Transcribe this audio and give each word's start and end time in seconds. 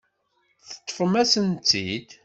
Teṭṭfem-asent-tt-id. 0.67 2.09